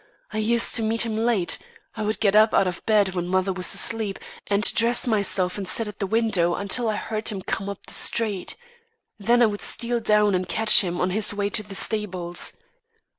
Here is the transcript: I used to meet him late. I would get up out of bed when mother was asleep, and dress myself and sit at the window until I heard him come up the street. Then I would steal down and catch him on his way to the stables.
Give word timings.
I 0.33 0.39
used 0.39 0.73
to 0.73 0.81
meet 0.81 1.05
him 1.05 1.15
late. 1.15 1.59
I 1.95 2.01
would 2.01 2.19
get 2.19 2.35
up 2.35 2.55
out 2.55 2.65
of 2.65 2.83
bed 2.87 3.13
when 3.13 3.27
mother 3.27 3.53
was 3.53 3.71
asleep, 3.75 4.17
and 4.47 4.63
dress 4.73 5.05
myself 5.05 5.59
and 5.59 5.67
sit 5.67 5.87
at 5.87 5.99
the 5.99 6.07
window 6.07 6.55
until 6.55 6.89
I 6.89 6.95
heard 6.95 7.29
him 7.29 7.43
come 7.43 7.69
up 7.69 7.85
the 7.85 7.93
street. 7.93 8.55
Then 9.19 9.43
I 9.43 9.45
would 9.45 9.61
steal 9.61 9.99
down 9.99 10.33
and 10.33 10.49
catch 10.49 10.81
him 10.83 10.99
on 10.99 11.11
his 11.11 11.35
way 11.35 11.49
to 11.51 11.61
the 11.61 11.75
stables. 11.75 12.53